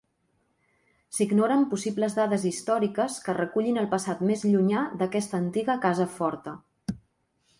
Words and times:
S'ignoren 1.17 1.65
possibles 1.73 2.15
dades 2.19 2.47
històriques 2.51 3.19
que 3.27 3.35
recullin 3.39 3.77
el 3.83 3.89
passat 3.93 4.25
més 4.31 4.45
llunyà 4.55 4.81
d'aquesta 5.03 5.39
antiga 5.43 5.79
casa 5.87 6.11
forta. 6.17 6.55